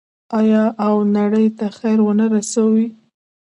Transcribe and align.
آیا 0.39 0.63
او 0.85 0.95
نړۍ 1.17 1.47
ته 1.57 1.65
خیر 1.77 1.97
ورنه 2.03 2.25
رسوي؟ 2.35 2.87